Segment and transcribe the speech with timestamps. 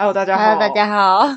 [0.00, 0.44] Hello，大家好。
[0.44, 1.28] Hello，大家好。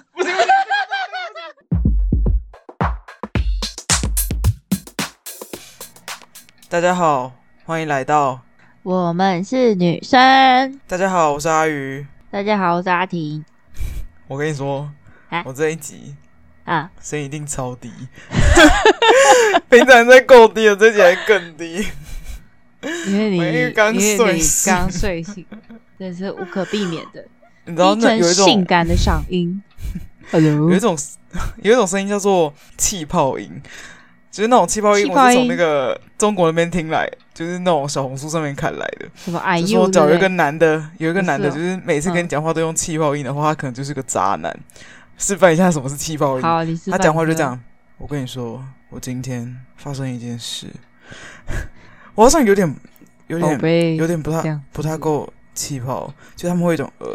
[6.69, 7.33] 大家好，
[7.65, 8.39] 欢迎来到
[8.83, 10.79] 我们是女生。
[10.87, 12.07] 大家好，我是阿鱼。
[12.31, 13.43] 大家好，我是阿婷。
[14.29, 14.89] 我跟你说，
[15.27, 16.15] 啊、我这一集
[16.63, 17.91] 啊，声音一定超低。
[19.69, 21.85] 平常在够低了，这集还更低。
[23.07, 25.45] 因为你 因为刚睡醒，刚睡醒，
[25.99, 27.25] 这是无可避免的。
[27.65, 29.61] 你知道那有一种性感的嗓音
[30.31, 30.97] 有一种
[31.61, 33.49] 有一种声音叫做气泡音。
[34.31, 39.07] 就是那种气泡音，我是从那个中国那边听来，就是那种小红书上面看来的。
[39.13, 39.37] 什么？
[39.37, 44.51] 哎呦，说找一个男的，有一个男的，就是每次跟你讲话都用气泡音的话，他可能就是个渣男。
[45.19, 46.41] 示范一下什么是气泡音。
[46.41, 46.97] 好，你示范。
[46.97, 47.59] 他讲话就这样。
[47.99, 50.65] 我跟你说，我今天发生一件事，
[52.15, 52.75] 我好像有点、
[53.27, 57.07] 有点、有点不太、不太够气泡，就他们会有一种呃。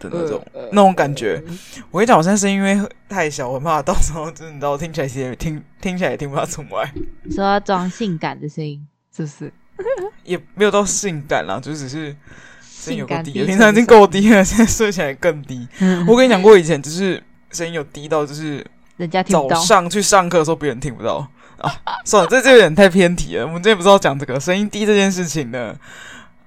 [0.00, 1.58] 的那种、呃、那种感觉，呃、
[1.90, 6.90] 我跟你讲，我现在声音因为太小，我很怕到时候就是你知道，听起来也 听听起来也听不到出来。
[7.22, 8.80] 你说要装性感的声音，
[9.14, 9.52] 是不是？
[10.24, 12.16] 也没有到性感啦，就只是
[12.62, 15.68] 声音有够低，低，平常已经够低了，现在说起来更低。
[16.08, 19.56] 我跟你讲过，以前就是声音有低到就是人家听不到。
[19.56, 21.70] 早上去上课的时候，别人听不到啊。
[22.06, 23.46] 算了，这就有点太偏题了。
[23.46, 25.76] 我们今天不是要讲这个声音低这件事情呢。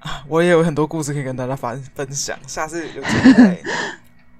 [0.27, 3.63] 我也有很多故事可以跟大家分分享，下次有机会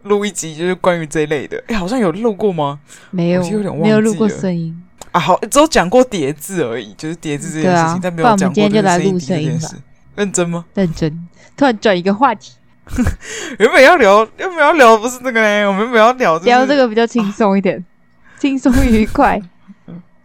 [0.03, 1.57] 录一集，就是关于这一类的。
[1.67, 2.79] 哎、欸，好像有录过吗？
[3.11, 4.77] 没有，有点没有录过声音
[5.11, 5.19] 啊。
[5.19, 9.75] 好，只有讲过叠字而已，就是叠字这件事情，啊、但没有讲过就来录声音这件事。
[10.15, 10.65] 认真吗？
[10.73, 11.27] 认真。
[11.55, 12.51] 突然转一个话题，
[13.59, 15.65] 原本要聊，原本要聊不是那个嘞？
[15.65, 17.83] 我们原本要聊、就是、聊这个比较轻松一点，
[18.37, 19.41] 轻松、啊、愉快。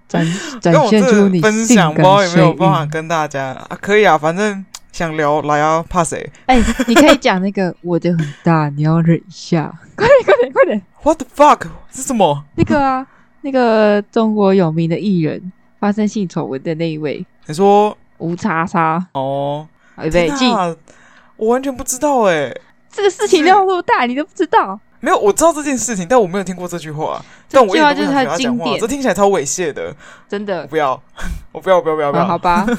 [0.08, 0.26] 展
[0.60, 3.78] 展现出你分享，不知道有没有办法跟大家啊？
[3.80, 4.64] 可以啊，反正。
[4.98, 6.28] 想聊来啊，怕谁？
[6.46, 9.72] 哎、欸，你可以讲那个我的很大，你要忍一下。
[9.94, 11.68] 快点，快点，快点！What the fuck？
[11.88, 12.44] 是什么？
[12.56, 13.06] 那个啊，
[13.42, 17.24] 那个中国有名的艺人发生性丑闻的那一位。
[17.46, 19.06] 你说吴叉叉？
[19.12, 19.68] 哦，
[20.02, 20.52] 预备进。
[21.36, 22.60] 我完全不知道哎、欸，
[22.90, 24.80] 这个事情量那么大，你都不知道？
[24.98, 27.24] 没有，我知道这件事情，但我没有听过这句话。
[27.48, 29.94] 这句话就是他经典，这听起来超猥亵的，
[30.28, 30.66] 真的。
[30.66, 31.00] 不要，
[31.52, 32.26] 我不要，不要，不要，不要。
[32.26, 32.66] 好吧。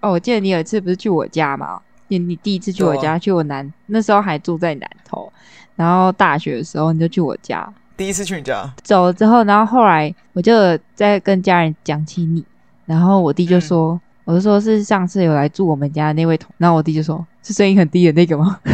[0.00, 1.80] 哦，我记得你有一次不是去我家吗？
[2.08, 5.30] 你你第一次去我家，啊、去我南那时候还住在南头，
[5.76, 7.70] 然后大学的时候你就去我家。
[7.96, 10.52] 第一次去你家，走了之后，然后后来我就
[10.94, 12.44] 在跟家人讲起你，
[12.86, 18.58] 然后我弟就说，嗯、我就说是上次有来住我们家的那位同，然后我弟就说，是声音很低的那个吗？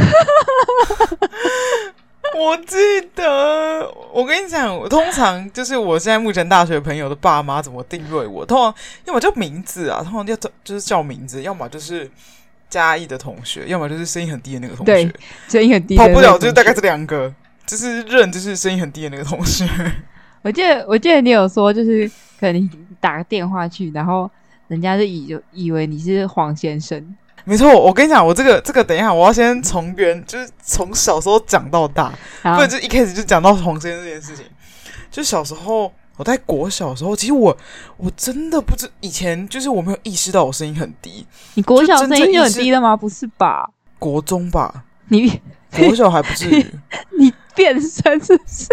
[2.36, 2.76] 我记
[3.14, 8.74] 得，我跟你讲，我通常就是我现在目前大学朋友的爸妈怎么定位我，通常
[9.04, 10.34] 要么叫名字啊，通常叫
[10.64, 12.10] 就是叫名字，要么就是
[12.68, 15.12] 嘉义的同学，要么就是声音很低的那个同学，对，
[15.48, 17.32] 声音很低，跑不了，就是大概这两个，
[17.66, 19.64] 就是认就是声音很低的那个同学。
[20.42, 22.68] 我记得，我记得你有说，就是可能你
[23.00, 24.30] 打个电话去，然后
[24.68, 27.16] 人家就以就以为你是黄先生。
[27.44, 32.10] 没错，我跟你讲，我这个这个，等一下，我要先从原，就是从小时候讲到大，
[32.42, 34.44] 不然就一开始就讲到黄先生这件事情。
[35.10, 37.56] 就小时候，我在国小的时候，其实我
[37.98, 41.26] 我真的不知以前就是我没有意识到我声音很低。
[41.54, 42.96] 你国小声音就很低了吗？
[42.96, 43.68] 不是吧？
[43.98, 44.82] 国中吧？
[45.08, 45.40] 你
[45.76, 46.66] 国小还不至于？
[47.18, 48.66] 你， 你变声是不是？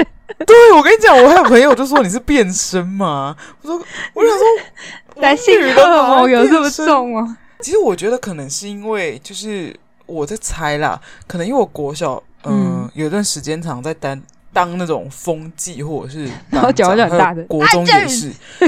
[0.48, 3.36] 对，我跟你讲，我还有朋友就说你是变声嘛。
[3.62, 3.78] 我说，
[4.14, 4.46] 我想说，
[5.22, 7.38] 男性荷尔蒙有这么重吗？
[7.62, 14.22] 其实我觉得可能是因为，就是我在猜啦，可能因为我国小，呃、嗯，有一段时间常在当
[14.54, 18.32] 当那种风纪，或者是 然后讲话就很大的，国中也是，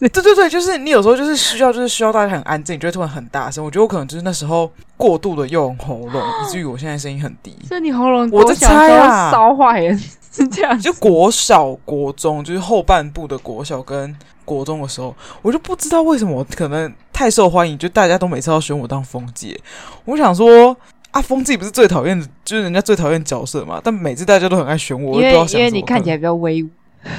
[0.00, 3.64] 对对对，就是你有时候就是需要，就是需要大家很安静，就会突然很大声。
[3.64, 7.56] 我觉得我可能就是那时候过度的用喉咙，以至于我现在声音很低。
[7.66, 9.96] 所以你喉咙，我在猜啊，烧坏了
[10.32, 10.78] 是这样。
[10.78, 14.16] 就国小、国中，就是后半部的国小跟。
[14.44, 19.60] 国中的时候，我就不知道为什么我可能太受欢迎，就大家都每次要选我当风纪。
[20.06, 20.74] 我想说，
[21.10, 23.80] 啊，风纪不是最讨厌，就是人家最讨厌角色嘛。
[23.82, 26.68] 但每次大家都很爱选我，因为我不知道因为你看起来比较威武，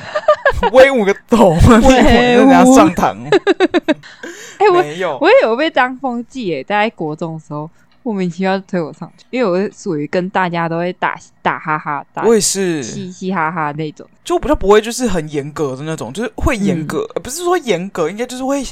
[0.73, 3.17] 威武个头， 威武，人家上堂。
[4.59, 7.69] 哎、欸，没有，我也有被当风纪诶，在国中的时候。
[8.01, 18.63] 莫名其妙就推我上去，因为我是属于跟大家都会打打哈哈，打我也是嘻嘻哈哈那种，就比较不会就是很严格的那种，就是会严格，嗯、不是说严格，应该就是会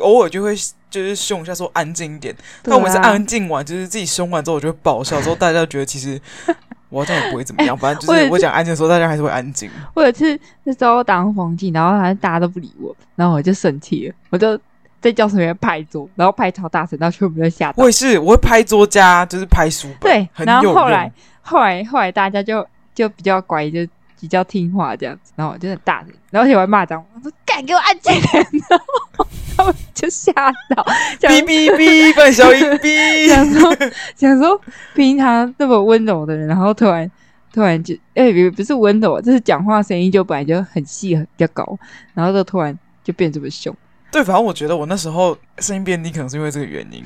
[0.00, 0.54] 偶尔就会
[0.90, 2.34] 就是凶一下说安静一点。
[2.62, 6.20] 但我们是安静完，就是自己凶完之后，我就会爆笑，之后大家觉得其实
[6.90, 9.70] 我好像也不会怎么样， 反正就是我讲安静的时候，大家还是会安静。
[9.94, 14.58] 我有一次那时候当黄金，然后好像大家都不理我，然后我就生气了，我就。
[15.02, 17.74] 在教室里面拍桌，然后拍超大声，然后全部人吓到。
[17.78, 20.12] 我也是，我会拍桌加就是拍书本。
[20.12, 21.10] 对，然后后来
[21.40, 23.78] 后来后来大家就就比较乖，就
[24.20, 25.32] 比较听话这样子。
[25.36, 28.78] 然后我就很大声，然后而且我还骂脏，我说敢给我安静点， 然
[29.16, 29.26] 后
[29.56, 30.32] 他们就吓
[30.74, 30.84] 到，
[31.20, 33.76] 哔哔哔，范小英哔，想说
[34.16, 34.60] 想说
[34.94, 37.10] 平常那么温柔的人，然后突然
[37.52, 41.78] 突然就哎，不是温柔，就是讲话声音就本来就很细很比较高，
[42.14, 43.74] 然后就突然就变这么凶。
[44.12, 47.04] 对，反正我觉得我那时候声音变低，可能是因为这个原因。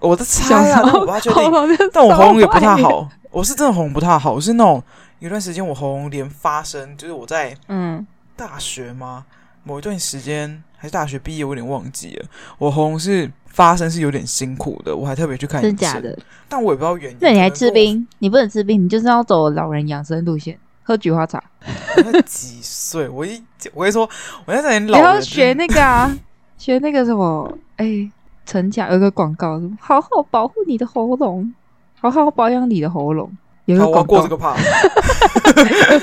[0.00, 1.90] 我的猜啊，但我不太确定。
[1.92, 4.32] 但我喉咙也不太好，我是真的喉咙不太好。
[4.32, 4.82] 我是那种
[5.20, 9.24] 有段时间我喉咙连发声，就是我在嗯大学吗？
[9.62, 12.26] 某一段时间还是大学毕业，我有点忘记了。
[12.58, 15.76] 我喉咙是发声是有点辛苦的，我还特别去看医生。
[15.76, 16.18] 真假的？
[16.48, 17.18] 但我也不知道原因。
[17.20, 18.06] 那你还吃冰？
[18.18, 21.42] 你不能吃冰，你就是要走老人养生路线，喝菊花茶。
[22.04, 23.08] 我几岁？
[23.08, 23.42] 我一
[23.74, 24.08] 我跟你说，
[24.46, 25.10] 我在这里老人。
[25.10, 26.10] 你要学那个啊？
[26.56, 27.58] 学那个什么？
[27.76, 28.12] 哎、欸。
[28.46, 31.54] 陈甲有个广告，好好保护你的喉咙，
[32.00, 33.30] 好好保养你的喉咙。
[33.74, 34.56] 有个广告，我过这个怕，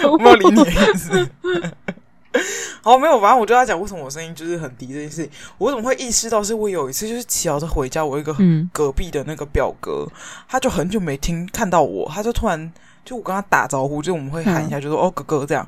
[0.10, 1.30] 我没有理你的意思。
[2.84, 5.32] 好，没有，反正我就要讲为什么我声音就是很低这件事情。
[5.58, 6.44] 我怎么会意识到？
[6.44, 8.36] 是我有一次就是骑车回家，我一个
[8.72, 10.12] 隔壁的那个表哥，嗯、
[10.48, 12.72] 他就很久没听看到我，他就突然
[13.04, 15.68] 就我跟他打招呼，就我们会喊一下，就说、嗯、哦哥哥这样，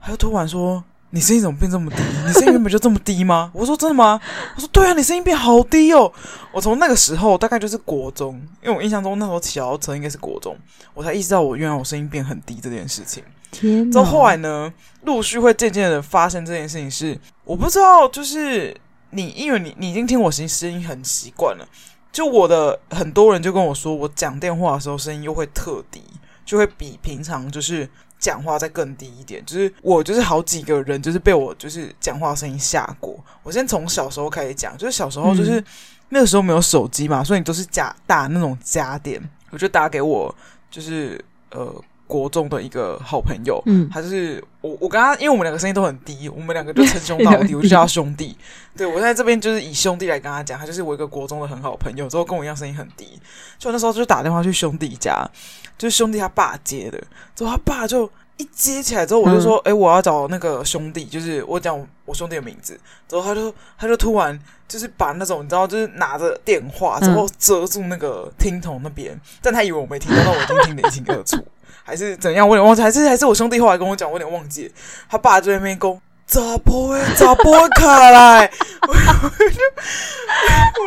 [0.00, 0.82] 他就突然说。
[1.14, 1.96] 你声音怎么变这么低？
[2.26, 3.48] 你声音原本就这么低吗？
[3.54, 4.20] 我说真的吗？
[4.56, 6.12] 我说对啊，你声音变好低哦。
[6.50, 10.56] 我从那个时候大概就是国中，因为我印象中那时候骑脚踏车应该是国中，
[10.92, 13.22] 我才意识到我原来我声音变很低这件事情。
[13.52, 13.92] 天哪！
[13.92, 14.72] 之后后来呢，
[15.02, 18.76] 陆续会渐渐的发生这件事情是，我不知道，就是
[19.10, 21.64] 你因为你你已经听我声声音很习惯了，
[22.10, 26.02] 就我的很多人就跟我说，我讲电话的时候声音又会特低，
[26.44, 27.88] 就会比平常就是。
[28.24, 33.22] 讲话再更低一点，就是我就是好几个人就是被我就是讲话声音吓过。
[33.42, 35.64] 我先从小时候开始讲，就是小时候就是、嗯、
[36.08, 39.22] 那个时候没有手机嘛，所以你都是假打那种家电。
[39.50, 40.34] 我就打给我
[40.70, 41.70] 就是呃
[42.14, 48.36] 国中的一个好朋友，嗯，他就是我我跟他，因为我们两个声音都很低，我们两个就称兄 道弟，我就叫他兄弟。
[48.76, 53.20] 对，我在这边就是以兄弟来跟他讲，他就是我一个国中的很好朋友，之后跟我一样声音很低，
[53.58, 55.28] 就那时候就打电话去兄弟家。
[55.76, 57.02] 就是兄弟他爸接的，
[57.34, 62.78] 之后他爸就一接起来之后，我就说：“哎、嗯欸，我要找那个兄弟。”就是我讲我兄弟的名字，
[63.08, 64.38] 之后他就他就突然
[64.68, 71.36] 就是把那种你知道，就是拿着电话之后遮住那个听筒那边，嗯、但他以为我没听到，但我已经听得一清二楚，
[71.84, 72.48] 还是怎样？
[72.48, 74.72] 我有点忘记，还是还是我兄弟后来跟我讲，我有点忘记。
[75.08, 76.00] 他爸就在那边讲。
[76.26, 77.04] 咋播诶？
[77.18, 78.50] 咋播卡来？
[78.80, 79.04] 我就我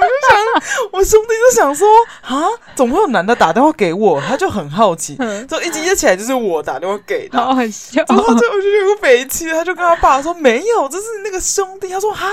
[0.01, 1.87] 就想，我兄弟就想说
[2.21, 4.19] 啊，怎么会有男的打电话给我？
[4.19, 5.15] 他就很好奇，
[5.47, 8.03] 就一接起来就是我打电话给他，很笑。
[8.07, 11.89] 然后就我就有个北七，他就跟他爸说没有，这是那个兄弟。
[11.89, 12.25] 他说哈，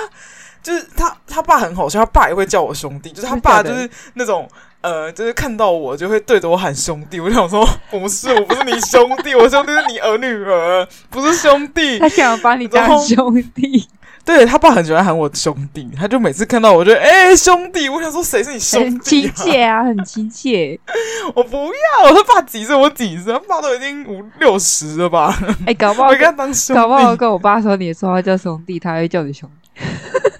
[0.62, 4.49] 就是他他爸很好笑，他爸也会叫我兄弟，就是他爸就是那种。
[4.84, 11.98] 呃，就是看到我就会对着我喊兄弟，我想说不是，我不是你兄弟，我兄弟是你儿女儿，不是兄弟。
[11.98, 13.88] 他想要把你当兄弟，
[14.26, 19.32] 对他爸很喜欢喊我兄弟，他就每次看到我就哎、欸、兄弟，我想说谁是你兄弟、啊？
[19.32, 20.78] 亲切啊，很亲切。
[21.34, 21.56] 我不
[22.04, 22.76] 要，他爸几岁？
[22.76, 23.32] 我几岁？
[23.32, 25.34] 他爸都已经五六十了吧？
[25.60, 29.80] 哎、欸，搞不好我跟他当兄弟，搞不好跟我爸说你说话叫兄弟，他会叫你兄弟。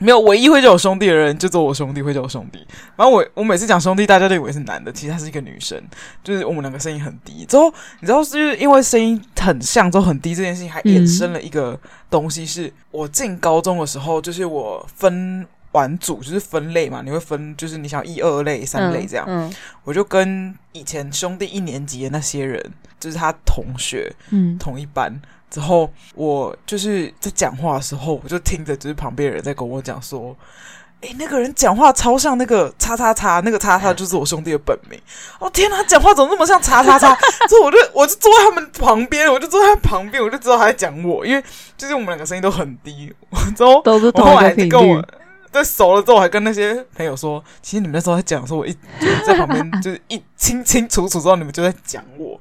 [0.05, 2.59] 没有，唯一会叫我兄弟的人，就做我兄弟会叫我兄弟。
[2.95, 5.83] 然后我我每次讲兄弟，大家都以为是男的，其实他是一个女生。
[6.23, 19.25] 就是我们两个声音很低，之后你知道，就是因为声音很像，之后很低这件事情，还衍生了一个东西，是我进高中的时候，就是我分完组，就是分类嘛，你会分，就是你想一二类、三类这样。
[19.27, 22.63] 嗯，嗯我就跟以前兄弟一年级的那些人，
[23.01, 25.19] 就是他同学，嗯，同一班。
[25.55, 30.37] 之后，我就是在讲话的时候，我就听着，就是旁边的人在跟我讲说
[31.03, 35.01] ：“诶，那个人讲话超像那个叉叉叉，那个叉叉 就是我兄弟的本名。”
[35.39, 37.15] 哦天哪，他讲话怎么那么像叉叉叉？
[37.49, 41.41] 之后我就我就坐在他们旁边，我就坐在他旁边，我就知道他在讲我，因为
[41.77, 43.15] 就是我们两个声音都很低。
[43.57, 45.03] 之后都是同一个频率。
[45.55, 52.39] 在熟了之后，还跟那些朋友说：“其实你们那时候在讲，说我一就在旁边， 就是一清清楚楚知道你们就在讲我。”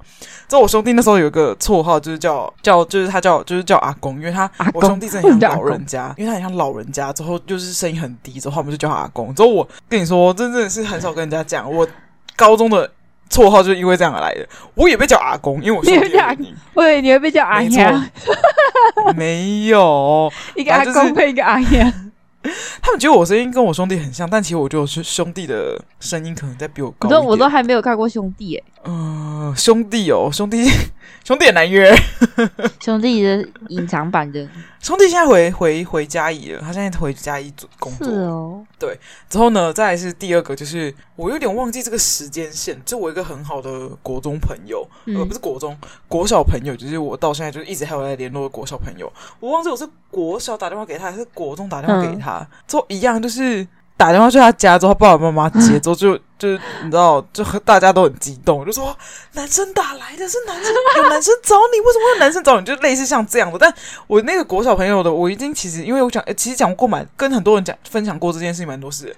[0.50, 7.14] 之后我兄弟那时候有一个绰号，就是叫叫，就是他叫就是叫阿公，因为他我兄弟真的很像老人家，因为他很像老人家。
[7.14, 9.34] 之后就是声音很低，之后我们就叫他阿公。
[9.36, 11.88] 之后我跟你说，真正的是很少跟人家讲，我
[12.36, 12.92] 高中的
[13.30, 14.48] 绰号就是因为这样而来的。
[14.74, 18.10] 我也被叫阿公，因为我兄弟阿公，对，你会被叫阿娘？
[19.16, 22.12] 没有，一个阿公配一个阿娘。
[22.82, 27.08] 他们觉得我声音跟我兄弟很像，但其实我觉得我是兄弟的声音可能在比我高。
[27.10, 28.64] 我都我都还没有看过兄弟诶。
[28.86, 30.66] 嗯、呃，兄弟哦，兄弟，
[31.24, 31.94] 兄弟也难约。
[32.82, 34.48] 兄弟的隐藏版的
[34.82, 38.08] 兄弟现在回回回家义了，他现在回家义做工作。
[38.08, 39.00] 是哦，对。
[39.30, 42.78] 之后呢，再来是第二个，就是我有点忘记这个时间线。
[42.86, 45.78] 就我一个很好的国中朋友，嗯、呃，不是国中，
[46.10, 49.12] 国小朋友，就是我到现在就是一直还有在联络的国小朋友。
[49.40, 53.66] 我忘记我是国小打电话给他，还是国中打电话给他，嗯、之后一样就是。
[54.04, 56.50] 打电话去他家之后，爸爸妈妈接之后就就
[56.84, 58.94] 你知道，就大家都很激动，就说
[59.32, 62.66] 男生打来的是男生， 有男生找你，为什么男生找你？
[62.66, 63.58] 就类似像这样的。
[63.58, 63.74] 但
[64.08, 69.16] 我那个国小朋友的，我已经其实因为我讲，其实讲过蛮跟很多人讲分享过这件事情蛮多事，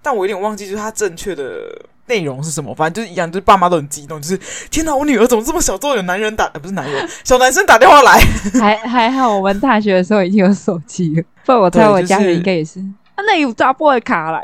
[0.00, 1.44] 但我有点忘记，就是他正确的
[2.06, 2.72] 内容是什么。
[2.72, 4.40] 反正就是一样，就是爸妈都很激动，就是
[4.70, 8.20] 天哪，我女儿怎么这么小，就有男人打，呃，不是男人，小男生打电话来。
[8.60, 12.80] 还还好，我们大学的时候已经有手机了， 不然我猜我家里应该也是。
[13.26, 14.42] 那有扎波的卡来，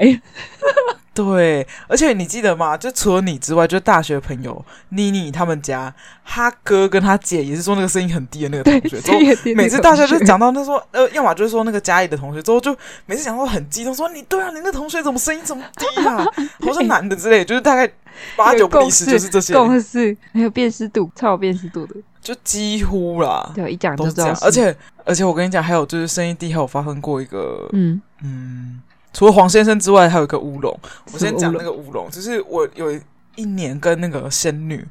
[1.14, 2.76] 对，而且你记得吗？
[2.76, 9.00] 就除了你之外，就大学朋友妮妮他们家，他哥跟他姐也是说那个声音很低的那个同学。
[9.00, 9.19] 之后
[9.54, 12.76] 每次大家就讲到他说，呃，要么就是说那个家里的同学，之后就
[13.07, 16.26] 每次讲到很激动，说你对啊，你那同学怎么声音这么低啊？
[16.66, 17.88] 好像男的之类，就是大概
[18.35, 19.54] 八九不离十就是这些。
[19.54, 23.52] 共识还有辨识度，超有辨识度的，就几乎啦。
[23.54, 24.37] 对，一讲都是这样。
[24.43, 28.02] 而且而且我跟你讲，还有就是声音低，还有发生过一个，嗯。
[28.25, 28.81] 嗯，
[29.12, 30.75] 除了黄先生之外，还有一个乌龙。
[31.12, 32.99] 我先讲那个乌龙，就是我有
[33.37, 34.83] 一年跟那个仙女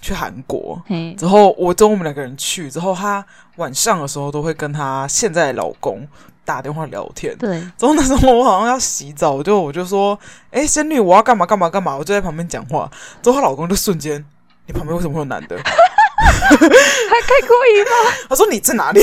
[0.00, 0.82] 去韩国，
[1.16, 3.22] 之后我跟我们两个人去之后，她
[3.56, 6.08] 晚上的时候都会跟她现在的老公
[6.44, 7.36] 打电话聊天。
[7.36, 10.18] 对，之后那时候我好像要洗澡，我就我就说
[10.50, 12.90] ：“哎，仙女，我要干嘛干嘛干嘛。”我就在旁边讲话，
[13.22, 14.24] 之后她老公就瞬间
[14.66, 18.12] ：“你旁边为什么会有男的？” 还开扩音吗？
[18.28, 19.00] 他说：“你在哪里？”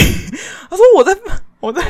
[0.69, 1.15] 他说：“我在。”
[1.59, 1.81] 我在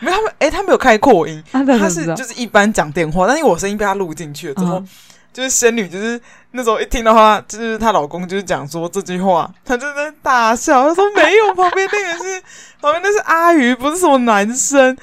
[0.00, 4.88] 没有他们，哎、欸，他没有开扩音，啊、他是就是一般讲电话，但是我声音被他录进去了之后，嗯、
[5.32, 12.42] 就是仙女，就是那时候一听到她，就是她老公就是讲说这句话，她就在大笑，她说没有，旁边那个是
[12.80, 14.96] 旁边那是阿鱼，不是什么男生，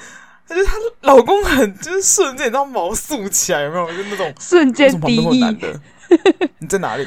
[0.46, 3.86] 她就她老公很就是瞬间你知道毛竖起来，有没有？
[3.88, 5.24] 就那种瞬间第
[5.58, 5.80] 的，
[6.58, 7.06] 你在哪里？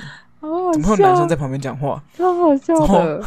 [0.74, 2.04] 怎么会有男生在旁边讲话？
[2.18, 3.24] 超好笑的，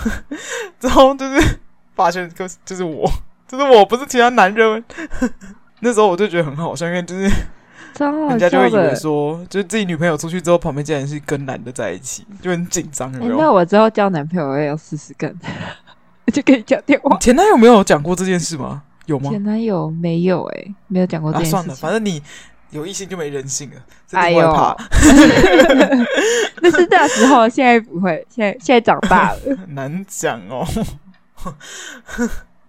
[0.80, 1.58] 然 后就是
[1.94, 3.08] 发现就是就是我。
[3.49, 4.85] 就是我不是其他男人，
[5.81, 7.23] 那时候我就觉得很好笑，因为就是
[7.99, 13.12] 人家就会以为说，就是自己女朋友出去之后，旁边竟然是跟男的在一起，就很紧张。
[13.14, 13.38] 有没有？
[13.38, 15.35] 那我之后交男朋友我也要试试看，
[16.26, 17.17] 我 就跟你讲电话。
[17.19, 18.83] 前男友没有讲过这件事吗？
[19.07, 19.31] 有吗？
[19.31, 21.62] 前男友没有哎、欸，没有讲过这件事、啊。
[21.62, 22.23] 算了，反正你
[22.71, 23.76] 有异性就没人性了。
[24.12, 24.40] 哎呦，
[26.61, 29.38] 那是那时候，现在不会，现在现在长大了，
[29.69, 30.67] 难讲哦。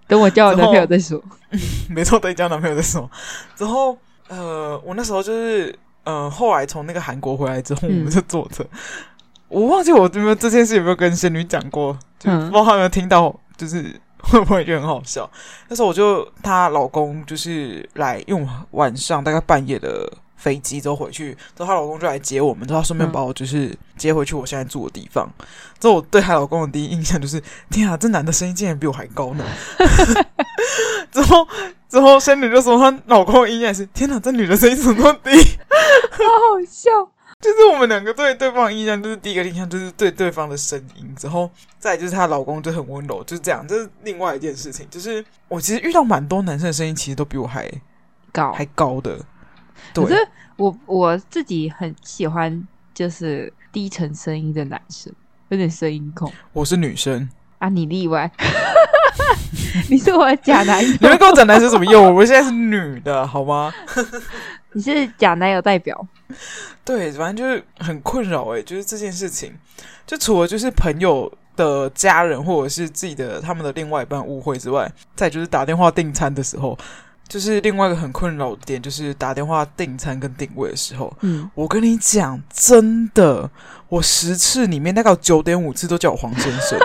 [0.10, 1.24] 等我交我男朋友再说。
[1.90, 3.10] 没错，等你交男朋友再说。
[3.56, 3.98] 之后，
[4.28, 5.74] 呃，我那时候就是，
[6.04, 8.64] 呃，后来从那个韩国回来之后，我们就坐车。
[8.64, 8.80] 嗯、
[9.48, 15.30] 我忘记我有没有这件事有没有跟仙女讲过，就不知道她有没有听到，就是会不会觉得很好笑。
[15.68, 20.12] 那时候我就她老公就是来用晚上大概半夜的。
[20.40, 25.30] 飞机之后回去，之后她老公就来接我们，之后顺便把我就是接回去我现在住的地方。
[25.80, 29.46] 之后我对她老公的第一印象就是，天啊，这男的声音竟然比我还高呢！
[31.12, 31.48] 之后
[31.90, 35.30] 之后仙女就说她老公的印象是，天哪，这女的声音怎么那么低？
[36.12, 36.90] 好好笑。
[37.40, 43.66] 就是我们两个对对方的印象，就是第一个印象就是对对方的声音，之后再就是她老公就很温柔，就是这样。
[43.66, 47.72] 这是另外一件事情，就是我其实遇到蛮多男生的声音，其实都比我还
[48.34, 49.18] 高，还高的。
[49.94, 50.16] 可是
[50.56, 55.12] 我我自己很喜欢就是低沉声音的男生，
[55.50, 56.32] 有点声音控。
[56.54, 58.32] 我是女生啊，你例外。
[59.90, 62.16] 你是我的假男友， 你们跟我讲男生什么用？
[62.16, 63.72] 我现在是女的，好吗？
[64.74, 66.08] 你是假男友代表。
[66.84, 69.54] 对，反正就是很困扰哎，就是这件事情，
[70.08, 76.78] 就除了就是朋友的家人或者是自己的他们的另外一半误会之外，再就是打电话订餐的时候。
[77.30, 83.48] 就是另外一个很困扰的点，就是打电话订餐跟定位的时候，嗯，我跟你讲，真的，
[83.88, 86.80] 我十次里面大概有九点五次都叫我黄先生，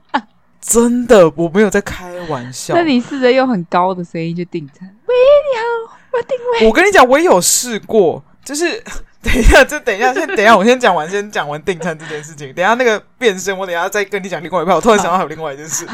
[0.62, 2.74] 真的，我没有在开玩笑。
[2.74, 6.66] 那你试着用很高的声音去订餐，喂，你好，我要定位。
[6.66, 8.82] 我跟你讲，我也有试过，就是
[9.22, 12.50] 等一下，就等一下，先等一下，我先讲完，先讲完订餐这件事情。
[12.54, 14.74] 等一下那个变身，我等一下再跟你讲另外一半。
[14.74, 15.86] 我突然想到还有另外一件事，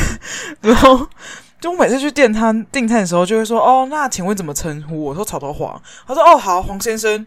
[0.62, 1.06] 然后。
[1.64, 7.26] 就我每次去电餐订餐的时候，就会说：“哦，那请问怎么称呼？”我说：“草头黄。”他说：“哦，好，黄先生。”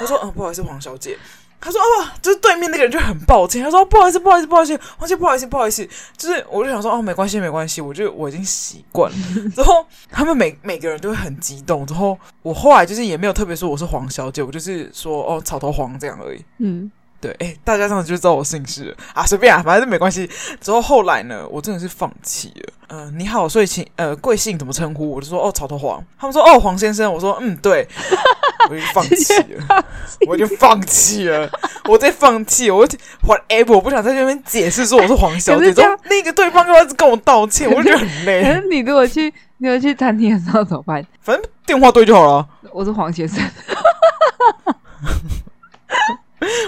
[0.00, 1.18] 我说：“嗯，不好意思，黄小姐。”
[1.60, 5.84] 他说：“哦，就是对面那个人就很抱歉。”他说：“不好意思，不好意思，不好意思，黄姐，不好意思，不好意思。”
[6.16, 9.18] 就是我就想说：“哦，没关系，没关系。”我就我已经习惯了。
[9.50, 11.84] 之后他们每每个人都会很激动。
[11.84, 16.88] 之后我后来就是也没有特别说我是黄小姐，我就是说：“哦，草头黄这样而已。”嗯。
[17.20, 20.28] 对，哎、欸，大家这样子就知道我姓氏了啊，随便啊，反正没关系。
[20.60, 22.72] 之后后来呢，我真的是放弃了。
[22.88, 25.10] 嗯、呃，你好，所以请呃贵姓怎么称呼？
[25.10, 26.04] 我就说哦，草头黄。
[26.18, 27.12] 他们说哦，黄先生。
[27.12, 27.88] 我说嗯，对，
[28.70, 29.84] 我已经放弃了，
[30.28, 31.50] 我已经放弃了，
[31.88, 32.86] 我在放弃，我
[33.26, 35.72] whatever，我不想在这边解释说我是黄小姐。
[36.04, 38.44] 那个对方又要跟我道歉，我就觉得很累。
[38.44, 41.04] 可是你如果去，你如果去餐厅的时候怎么办？
[41.22, 42.46] 反正电话对就好了。
[42.72, 43.42] 我是黄先生。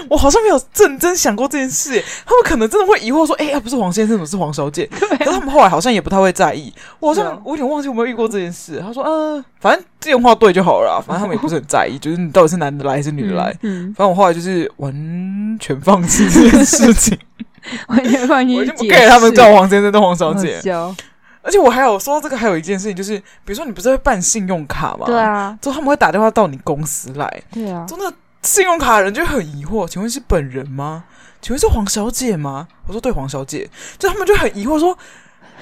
[0.09, 6.73] 我好像没有认真想过这件事，他们可能真的会疑惑说：“哎、欸，呀，不是黄先生，怎么是黄小姐？”可是他们后来好像也不太会在意。
[6.99, 8.81] 我好像我有点忘记有没有遇过这件事。
[8.85, 13.55] 他说：“嗯，反正电话对就好了。”反正他们也不是很在意，就是你到底是男的来还是女的来。
[13.61, 17.17] 嗯，反正我后来就是完全放弃这件事情，
[17.87, 20.61] 完全放弃，我就不给他们叫黄先生、叫黄小姐。
[21.41, 25.05] 而且我还有说到这个，还有一件事情，就是比如说你不是会办信用卡吗？
[25.05, 27.41] 对啊，之后他们会打电话到你公司来。
[27.51, 28.13] 对啊，真的。
[28.43, 31.03] 信用卡的人就很疑惑，请问是本人吗？
[31.41, 32.67] 请问是黄小姐吗？
[32.87, 33.69] 我说对，黄小姐。
[33.97, 34.97] 就他们就很疑惑说，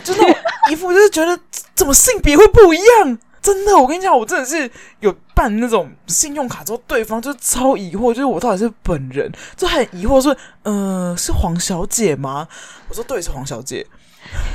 [0.04, 0.36] 就那种
[0.72, 1.40] 一副就是觉得
[1.76, 3.18] 怎么性别会不一样？
[3.42, 4.70] 真的，我跟你讲，我真的是
[5.00, 12.48] 有办那种信用卡之后，对方就超疑惑，就是我到底是本人，就很疑惑说，呃，是黄小姐吗？
[12.90, 13.86] 我说对，是黄小姐。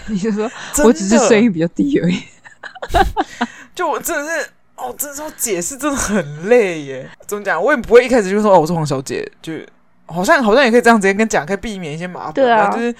[0.06, 0.50] 你就说
[0.84, 2.22] 我只是声音比较低而已。
[3.74, 4.50] 就我真的是。
[4.82, 7.08] 哦，这时候解释真的很累耶。
[7.26, 7.62] 怎么讲？
[7.62, 9.52] 我也不会一开始就说哦，我是黄小姐，就
[10.06, 12.32] 好像好像也可以这样直接跟讲，可以避免一些麻烦。
[12.32, 12.92] 对啊，就是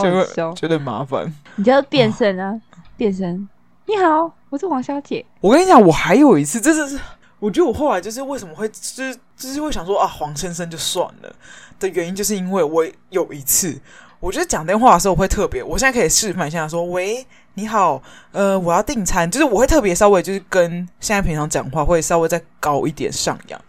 [0.00, 1.30] 就会觉得麻烦。
[1.56, 2.60] 你就要变身啊，哦、
[2.96, 3.46] 变身。
[3.86, 5.24] 你好，我是黄小姐。
[5.40, 6.98] 我跟你讲，我还有一次，这是
[7.38, 11.30] 我觉得我后来就是为什么会就是就是会想说啊，黄先生就算了
[11.78, 13.78] 的原因，就是因为我有一次。
[14.20, 23.60] 我觉得讲电话的时候我会特别，我现在可以示范一下，说：“喂，你好，呃，我要订餐。”就是我会特别稍微就是跟现在平常讲话会稍微再高一点上扬。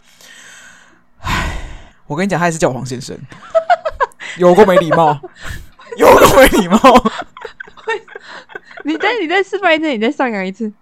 [1.20, 1.58] 唉，
[2.06, 3.16] 我跟你讲，他也是叫我黄先生，
[4.38, 5.18] 有够没礼貌，
[5.96, 6.78] 有够没礼貌。
[8.84, 10.72] 你再你再示范一次，你再上扬一次。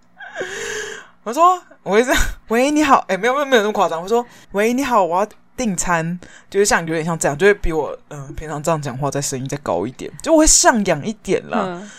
[1.22, 4.02] 我说：“我会这样，喂，你好。”哎，没有没有没有那么夸张。
[4.02, 6.18] 我说：“喂，你好，我要。”订餐
[6.50, 11.80] 就是像有点像这样，就会比我嗯、呃、平常这样讲话，再声音再高一点，就我会上扬一点了。
[11.80, 11.90] 嗯、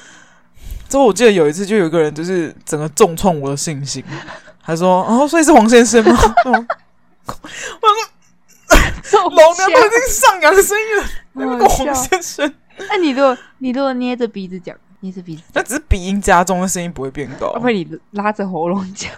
[0.87, 4.03] 之后我记得有一次，就有一个人就是整个重创我的信心，
[4.63, 6.11] 他说：“哦，所以是黄先生吗？”
[6.45, 6.51] 我
[7.31, 12.53] 说：“老娘都已经上扬的声音了，那个黄先生。”
[12.89, 17.51] 那你如果你如果捏着鼻子讲，捏着鼻子，那只是鼻音加重，的声音不会变高。
[17.53, 19.11] 会你拉着喉咙讲。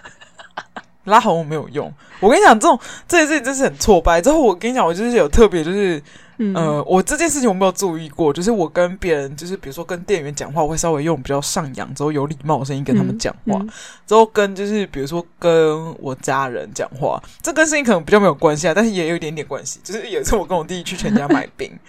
[1.08, 4.20] 拉红没有用，我跟你讲，这种这件事情真是很挫败。
[4.20, 6.02] 之后我跟你讲，我就是有特别，就是、
[6.38, 13.58] 嗯、呃，我这件事情我没有注意过，就是我跟别人，就是比如说跟店员讲话，我会稍微用比较上扬、之后有礼貌的声音跟他们讲话。
[13.58, 13.70] 嗯嗯、
[14.06, 19.80] 之后跟就是比如说跟我家人讲话，这跟声音可能比较没有关系啊，但是也有一点点关系。
[19.82, 21.70] 就是有一次我跟我弟弟去全家买冰。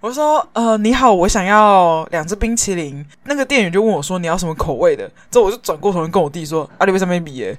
[0.00, 7.56] 我说：“呃，你好，我想要两只冰淇淋。”那个店员就问我说：“你要什么口味的？”之后我就转过头跟我弟说：“阿里为什么比耶？”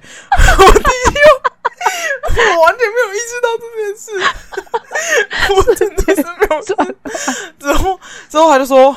[0.58, 1.20] 我弟又，
[2.56, 4.06] 我完全没有意识到这件事，
[5.54, 6.62] 我真的是没有。
[7.58, 8.96] 之后，之后他就说，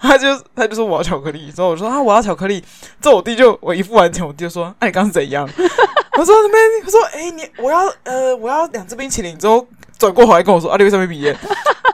[0.00, 1.50] 他就他就说我要巧克力。
[1.52, 2.62] 之后我说：“啊，我要巧克力。”
[3.00, 5.48] 之后我弟就我一付完钱，我弟就说：“哎、你刚是怎样？”
[6.18, 9.66] 我说：“那边。”他说：“哎、你我要呃，我要两只冰淇淋。”之后
[9.98, 11.36] 转过头来跟我说：“阿里为什么没比耶？”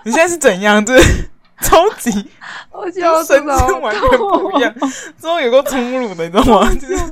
[0.09, 0.85] 你现在是怎样？
[0.85, 1.29] 就是
[1.61, 2.11] 超级，
[3.27, 4.75] 神经完全不一样。
[5.21, 6.73] 之后有个粗鲁的，你知道吗？
[6.75, 7.05] 就是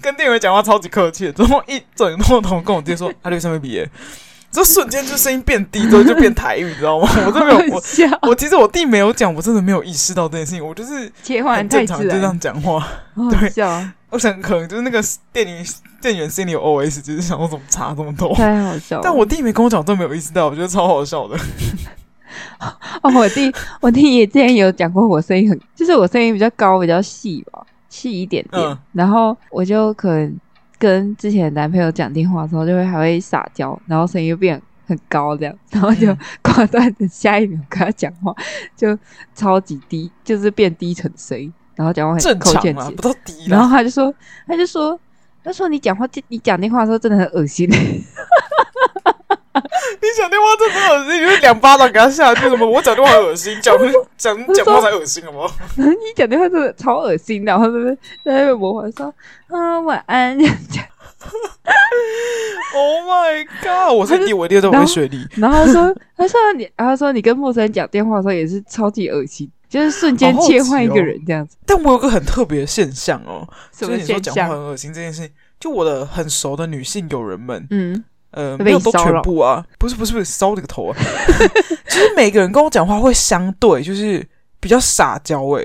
[0.00, 1.32] 跟店员讲话超级客气。
[1.32, 3.88] 之后一转过头跟我弟说：“他六上面毕业。”
[4.52, 7.08] 这瞬间就声音变低，之后就变台语，你知道吗？
[7.24, 10.66] 我真没有，我我其实我弟没有讲，我真的没有意识到这件事情。
[10.66, 12.86] 我就是切换正常就这样讲话。
[13.30, 13.64] 对，
[14.10, 15.00] 我想可能就是那个
[15.32, 15.64] 店员
[16.02, 19.00] 店员心里有 OS，就是想我怎么差这么多，太好笑。
[19.00, 21.38] 但我弟没跟我讲，都没有意识到，我觉得超好笑的。
[23.02, 28.62] 哦，我弟，我弟也之前有讲过，我声音很，就是我声音比较高，比较细吧，细一点点。
[28.62, 30.38] 嗯、然后我就可能
[30.78, 38.34] 跟之前的男朋友讲电话的时候，就会还会撒娇，然后声音又变很高这样，然后就 挂断的下一秒跟他讲话
[38.76, 38.96] 就
[39.34, 43.46] 超级低，就是变低沉声音，然后讲话很口欠不都低。
[43.48, 44.12] 然后他就说，
[44.46, 44.98] 他就说，
[45.42, 47.68] 他说你讲话，你讲电话的时候真的很恶心。
[50.00, 52.64] 你讲电话真的很恶心，你会两巴掌给他下去什么？
[52.68, 53.76] 我讲电话很恶心，讲
[54.16, 55.54] 讲讲话才恶心好不好？
[55.76, 59.14] 你讲电话真的超恶心的，然后在那在那模仿说
[59.48, 60.38] 啊晚安。
[62.72, 63.94] Oh my god！
[63.94, 65.26] 我是第，我弟在我水里。
[65.36, 71.56] 然后他说他说你，然后说你跟陌生人讲电话的时候也是超级恶心，就是瞬间切换一个人这样子。
[71.56, 73.98] 哦、但我有个很特别的现象哦，什么现象？
[73.98, 78.04] 就是你说讲话很恶心这件事情，就我的很熟的女性友人们，嗯。
[78.32, 80.96] 呃，没有都全部啊，不是不是不是烧这个头啊，
[81.88, 84.24] 就是每个人跟我讲话会相对就是
[84.60, 85.64] 比较撒娇哎，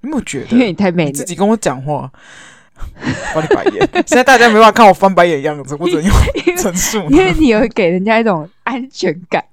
[0.00, 0.48] 你有没有觉得？
[0.52, 2.10] 因为你太美了，自己跟我讲话，
[3.34, 3.88] 翻你白眼。
[4.06, 6.14] 现在大家没办法看我翻白眼的样子，我只能用
[6.56, 6.98] 陈述。
[7.10, 9.44] 因为你有给人家一种安全感。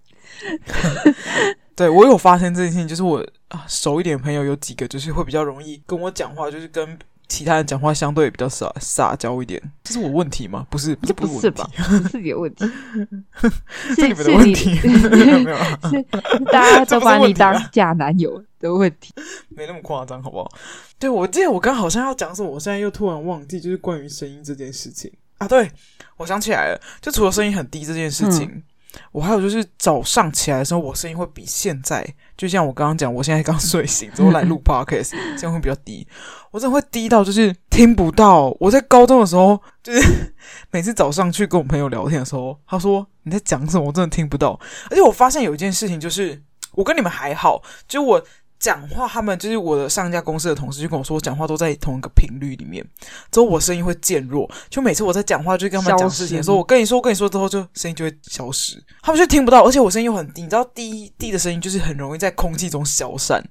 [1.75, 6.97] 对，我有发现这件事情，就是我啊熟一点的朋友有几个，就是会比较容易跟我讲话，就是跟。
[7.27, 10.67] 其他人讲话相对比较撒撒娇一点，这是我问题吗？
[10.69, 11.69] 不是，这不是，不是吧？
[11.75, 12.65] 不是你的问题，
[13.95, 14.79] 是你们的问题。
[15.43, 15.57] 没有，
[15.89, 16.03] 是
[16.51, 19.13] 大家都把你当假男友的问题，
[19.49, 20.51] 没那么夸张，好不好？
[20.99, 25.47] 对，我记得我刚好像要讲什么，我现在又突然忘记，就是关于声音这件事情啊。
[25.47, 25.71] 对，
[26.17, 28.47] 我想起来了，就除了声音很低这件事情。
[28.47, 28.63] 嗯
[29.11, 32.05] 我还有就是早上起来的时候，我声音会比现在，
[32.37, 36.07] 就像我刚刚讲，我现在刚睡醒之后来录 podcast，这样会比较低。
[36.51, 38.55] 我真的会低到就是听不到。
[38.59, 40.33] 我在高中的时候，就是
[40.71, 44.59] 每次早上去跟我朋友聊天的时候，他说你在讲什么，我真的听不到。
[44.89, 46.41] 而且我发现有一件事情，就是
[46.73, 48.23] 我跟你们还好，就我。
[48.63, 52.81] 讲话，他们就是我的上一家公司的同事，就跟我说，我讲话都在同一个频率里面，
[53.29, 63.43] 之后我声音会渐弱，就每次我在讲话，就跟他们讲事情的时候，我跟你说，我跟你说之后，就声音就会消失，他们就听不到，而且我声音又很低，你知道低低的声音就是很容易在空气中消散。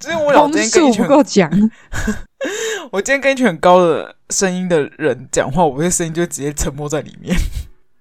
[0.00, 1.06] 就是我老今天跟一群，
[2.90, 7.36] 我今天跟一群很高的声音的人讲话，我的声音就直接沉默在里面。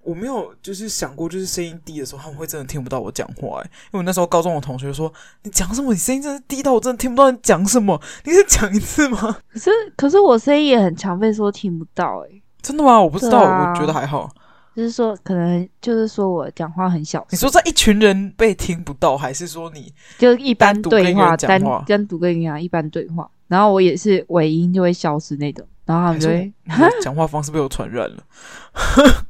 [0.03, 5.11] 我没有就是想过，就是声音低的时候，他们会真的听不到我讲话诶，因为我那时候高中的同学说
[5.43, 5.93] ：“你讲什么？
[5.93, 9.37] 你声音真的低到我真的听不到你讲什么。”你是讲一次吗？
[9.51, 12.41] 可是可是我声音也很常被说听不到诶。
[12.61, 13.01] 真的吗？
[13.01, 14.29] 我不知道，啊、我觉得还好。
[14.75, 17.27] 就是说，可能就是说我讲话很小声。
[17.31, 25.63] 你说在一群人被听不到，还是说你就一般对话单单独跟人家一般对话，然后我也是尾音就会消失那种。
[25.85, 26.53] 然后他们就会
[27.01, 28.23] 讲话方式被我传染了。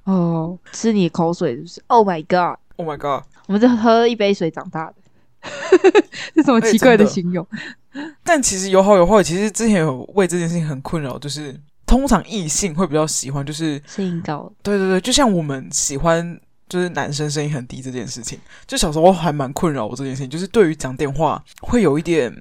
[0.04, 3.24] 哦，吃你口水是不是？Oh my god！Oh my god！
[3.48, 4.96] 我们是喝一杯水长大的，
[6.34, 7.46] 这什么奇怪的形容？
[7.94, 9.22] 欸、但其实有好有坏。
[9.22, 14.52] 其实之前有为这件事情很困扰，就是通常异性会比较喜欢，就是声音高。
[14.64, 16.40] 对对对，就像我们喜欢
[16.70, 22.34] 就是男生声音很低这件事情，就小时候还蛮困扰我这件事情，就是对于讲电话会有一点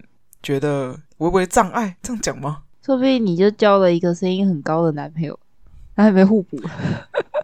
[0.43, 2.63] 觉得微微障碍，这样讲吗？
[2.85, 5.39] 说不定你就交了一个声音很高的男朋友，
[5.95, 6.61] 他还没互补。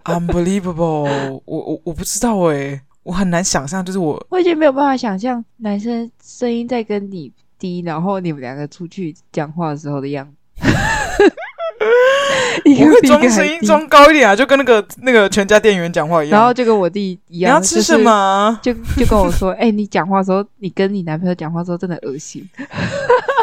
[0.05, 1.41] Unbelievable！
[1.45, 10.35] 我我我不知道哎、欸，我很难想象，就是我我已经没有办法想象男生声音在跟你低，然后你们两个出去讲话的时候的样子。
[12.65, 16.39] 我会装声音装高一点啊，就跟那个那个全家店员讲话一样。
[16.39, 18.59] 然后就跟我弟一样，你要吃什么？
[18.63, 22.49] 就是、就就跟我说，哎、欸，你讲话的时候，你跟你男朋友讲话的时候真的恶心。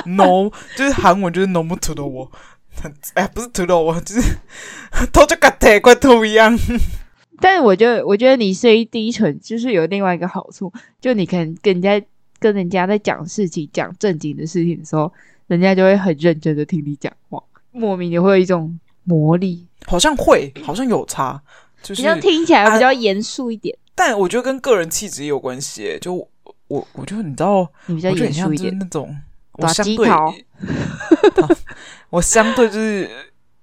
[0.06, 2.30] No，就是韩文就是 no more to the wall，
[3.16, 4.38] 哎，不是 to the wall，就是
[5.12, 6.58] 头就跟铁罐头一样。
[7.42, 12.02] 但是我觉得，我觉得你声音低沉，就是有另外一个好处，就你可能跟人家
[12.40, 15.12] 跟人家在讲事情、讲正经的事情的时候，
[15.48, 21.42] 人家就会很认真的听你讲话，莫名的会有一种魔力，好像会，好像有差，
[21.82, 23.76] 就是比较听起来比较严肃一点。
[23.96, 26.14] 但我觉得跟个人气质也有关系，就
[26.68, 29.16] 我，我觉得你知道，你比较严肃一点那种。
[29.54, 30.34] 我相对， 啊、
[32.10, 33.10] 我相对就是，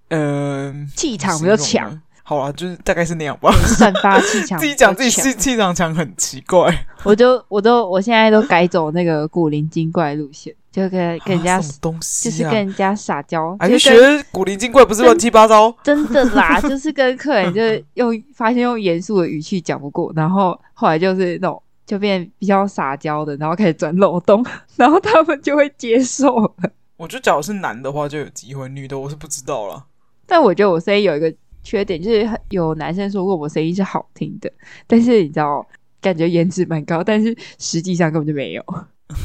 [0.08, 2.00] 呃，气场比较强。
[2.22, 3.52] 好啊，就是大概是那样吧。
[3.66, 6.86] 散发气场， 自己讲自己气气场强很奇怪。
[7.04, 13.56] 我就我都我现在都改走那个古灵精怪路线，就跟跟人家就是跟人家撒娇。
[13.58, 13.92] 还是学
[14.30, 15.74] 古灵精怪，不是乱七八糟？
[15.82, 21.62] 真的啦， 就是跟客人就是用发现用严肃的语气讲不过，然后后来就是那种。
[21.84, 24.42] 就变比较撒娇的，然后开始钻漏洞，
[24.76, 26.54] 然后他们就会接受了。
[26.96, 29.84] 我觉得，假如是男的话就有机会，女的我是不知道了。
[30.24, 31.30] 但我觉得我声音有一个
[31.62, 34.52] 缺点，就是有男生说过我声音是好听的，
[34.86, 35.66] 但是你知道，
[36.00, 38.64] 感觉颜值蛮高，但是实际上根本就没有。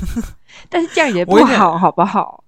[0.69, 2.43] 但是这样也不好，好不好？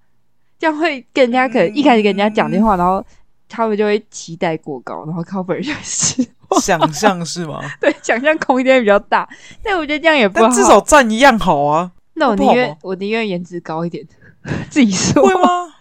[0.58, 3.06] 这样会跟人家可能一开始跟人家讲电话，嗯、然后
[3.47, 6.28] 他们就会期待过高，然后 cover 就是
[6.62, 7.62] 想象是吗？
[7.80, 9.28] 对，想象空间比较大，
[9.63, 10.49] 但我觉得这样也不好。
[10.49, 11.91] 至少站一样好啊。
[12.15, 14.06] 那我宁愿我宁愿颜值高一点，
[14.69, 15.73] 自己说会吗？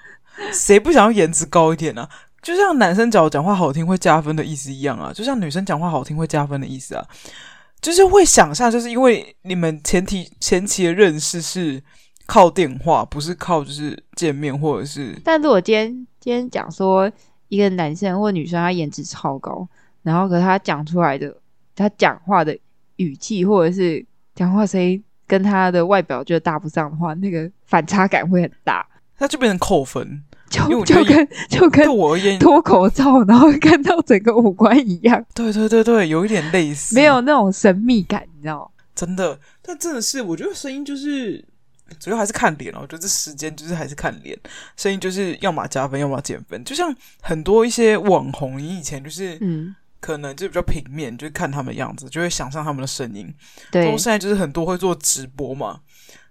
[0.53, 2.09] 谁不想要颜值高一点呢、啊？
[2.43, 7.07] 就像男生讲讲话好听会加分的意思一样啊，就像女生讲话好听会加分的意思啊，
[7.81, 11.83] 就是会想象，就是因为你们前提前期的认识是
[12.27, 15.21] 靠电话，不是靠就是见面或者是。
[15.25, 17.11] 但是我今天今天讲说
[17.49, 19.69] 一个男生或女生他颜值超高。
[20.05, 21.37] 然后，可他讲出来的，
[21.75, 22.57] 他讲话的
[22.97, 24.03] 语气或者是
[24.35, 28.87] 讲话声音跟他的外表就搭不上的话，那个反差感会很大。
[29.19, 35.23] 他就变成扣分，就就跟就跟我而言脱口罩然后看到整个五官一样。
[35.35, 38.71] 对对对对，有一点类似，没有那种神秘感，你知道？
[38.95, 41.45] 真的，但真的是，我觉得声音就是
[41.99, 42.79] 主要还是看脸哦。
[42.83, 44.39] 我觉得这时间就是还是看脸，
[44.77, 46.63] 声音就是要么加分，要么减分。
[46.65, 49.75] 就像很多一些网红，你以前就是嗯。
[50.01, 53.35] 可能就比较平面，就看他们的样子，就会想象他们的声音。
[53.69, 55.81] 对，然后现在就是很多会做直播嘛，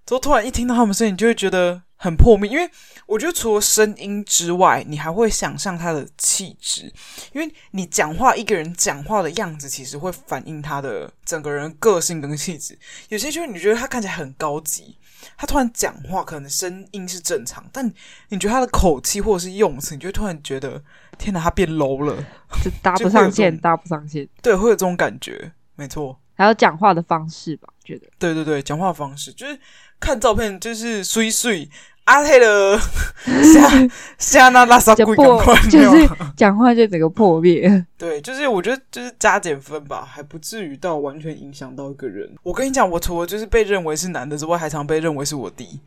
[0.06, 2.50] 之后突然一听到他们声音，就会觉得很破灭。
[2.50, 2.70] 因为
[3.06, 6.92] 我觉得除了声音之外，你还会想象他的气质，
[7.34, 12.78] 因为你讲话一个人讲话的样子，其实会反映他的整个人个性跟气质。
[13.10, 14.98] 有些就是你觉得他看起来很高级。
[15.36, 17.92] 他突然讲话，可能声音是正常，但
[18.30, 20.82] 你觉得他的口气或者是用词，你就会突然觉得，
[21.18, 22.16] 天哪，他变 low 了，
[22.64, 24.28] 就搭不上线，搭不上线。
[24.42, 26.20] 对，会有这种感觉，没错。
[26.36, 28.08] 还有讲话的方式吧，觉得。
[28.20, 29.60] 对对对，讲话的方式就是
[30.00, 31.70] 看照片，就是水水。
[32.08, 33.70] 阿黑的下
[34.18, 37.70] 下那拉萨 鬼赶快，就是讲话就整个破灭。
[38.00, 42.34] 对，就是我觉得就是加减分吧，还不至于到完全影响到一个人。
[42.44, 45.82] 我跟你讲，我除了就是被认为是男的之外，还常被认为是我弟。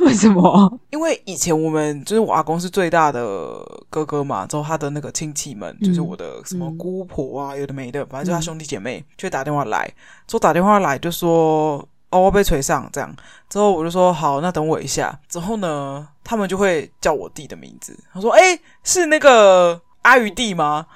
[0.00, 0.80] 为什么？
[0.90, 9.88] 因为以前我们就是我阿公是最大的哥哥嘛，之后他的那个亲戚们，嗯、就是我的什么姑婆啊，嗯、有的没的，反正就他兄弟姐妹，就会打电话来，
[10.26, 11.88] 就打电话来就说。
[12.10, 13.14] 哦，我被锤上，这样
[13.48, 15.16] 之后我就说好，那等我一下。
[15.28, 17.96] 之后呢，他们就会叫我弟的名字。
[18.12, 20.86] 他说：“哎，是那个阿鱼弟吗？”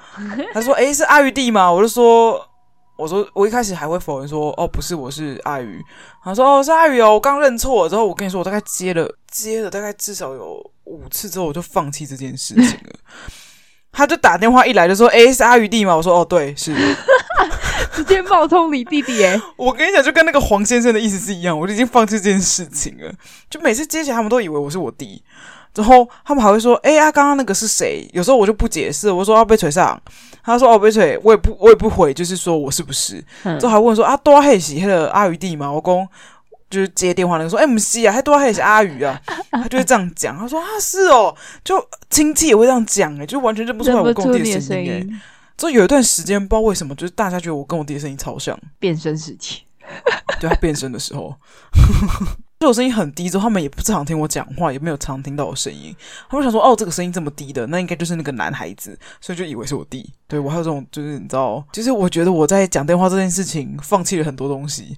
[0.53, 2.45] 他说：“哎，是阿鱼弟吗？”我就说
[2.97, 5.81] ：“我说我一开始还会否认说，哦，不是，我是阿鱼。”
[6.25, 12.99] 他说：“哦，是阿鱼哦，我刚认错了。”之后我跟你说，我大概接了接了大概至少有五次之后，我就放弃这件事情了。
[13.95, 16.75] 他就打电话一来就说：“哎，是阿鱼弟吗？”我说：“哦，对，是。
[17.95, 19.41] ”直接冒充你弟弟哎！
[19.57, 23.13] 我跟你讲，就跟那个黄先生的意思是一样，我就已经放弃这件事情了。
[23.49, 25.23] 就每次接起来，他们都以为我是我弟，
[25.73, 30.01] 之后他们还会说：“哎呀，刚刚那个是谁？”有时候我就不解释，我说：“要被锤上。”
[30.45, 33.25] 他说：“哦，被锤。”我也不，我也不回，就是说我是不是？
[33.61, 36.07] 之后还问说：“啊，多黑喜黑的阿鱼弟吗？”我公
[36.75, 39.21] 就是接电话那个说：“M C 啊，还多还是阿宇啊。”
[39.53, 40.37] 他就会这样讲。
[40.37, 45.21] 他说：“啊，是哦，就亲戚也会这样讲哎，就完全认不出来我跟我弟的声音哎。”
[45.57, 48.59] 就有一段时间，不知道为什么，就是大家觉得我跟我弟的声音超像。
[48.81, 49.63] 变声时期，
[50.41, 51.33] 对他变声的时候，
[52.59, 55.95] 就我声音很低，之后他们也不常听我讲话，也没有常听到我声音。
[56.29, 60.13] 他们想说，哦，这个声音这么低的，那应该就是那个男孩子，所以就以为是我弟。
[60.27, 64.97] 对我还有这种，就是你知道，就是我觉得我在讲电话这件事情，放弃了很多东西。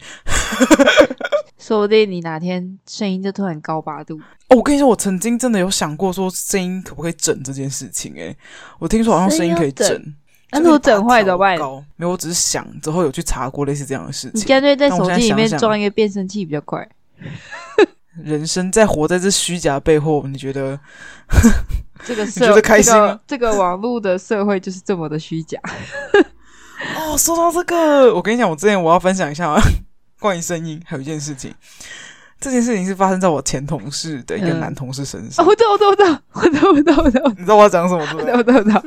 [1.67, 4.17] 说不定你哪天声音就突然高八度。
[4.49, 8.15] 哦，我跟你说，我曾经真的有想过说声音可不可以整这件事情。
[8.15, 8.37] 诶，
[8.79, 10.15] 我听说好像声音可以整。
[10.53, 11.59] 那如果整坏怎么办？
[11.97, 14.41] 没有，我只是想之后有去查过类似这样的事情。
[14.41, 16.89] 你干脆在手机里面装一个变声器比较快。
[18.23, 20.79] 人生在活在这虚假背后，你觉得
[22.07, 23.19] 这个社 你觉得开心吗？
[23.27, 25.59] 这个、这个网络的社会就是这么的虚假。
[26.97, 29.53] 哦，说到这个，我跟你讲，我之前我要分享一下
[30.21, 31.55] 关于声音，还有一件事情。
[32.39, 35.45] 这件事情是发生在我前同事的一个男同事身上。
[35.47, 37.29] 我知道，我知道，我知道，我知道，我知道。
[37.31, 38.03] 你知道我要讲什么？
[38.03, 38.85] 我知道，我知道，我知道。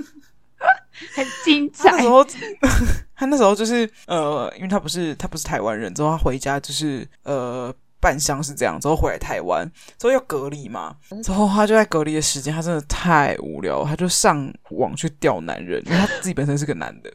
[1.16, 1.90] 很精彩。
[1.90, 2.26] 他那时候，
[3.16, 9.66] 他那时候就是呃，因为他不是他不是台湾人，之后他回家就是呃半箱是这样，之后回来台湾，
[9.98, 17.12] 之后要隔离嘛，之后他就在隔离的时间，他真的太无聊，他就上网去钓男人，因为他自己本身是个男的，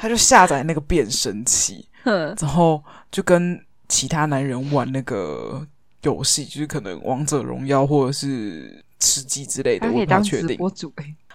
[0.00, 1.88] 他就下载那个变声器，
[2.36, 5.66] 之后就跟其他男人玩那个
[6.02, 10.58] 游戏，就是可能王者荣耀或者是吃鸡之类的，我不太确定。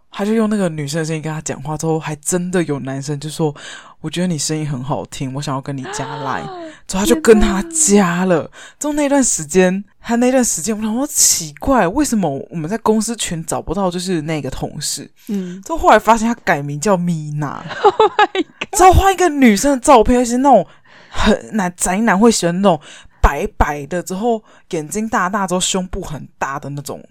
[0.09, 3.53] 他就用那个女生的声音跟他讲话，之后还真的有男生就说
[4.01, 6.47] ：“我觉得你声音很好听，我想要跟你加 Line。”
[6.87, 8.49] 之后他就跟他加了。
[8.79, 15.11] 之后那段时间，他那段时间，我想说奇怪，为什么我们在公司群找不到就是那个同事？
[15.27, 17.61] 嗯，之后后来发现他改名叫米娜。
[17.83, 17.93] Oh！
[18.71, 20.65] 之后换一个女生的照片，而且那种
[21.09, 22.79] 很男宅男会喜欢那种
[23.21, 27.03] 白白的，之后眼睛大大，之后胸部很大的那种。